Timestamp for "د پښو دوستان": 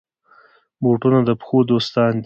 1.27-2.11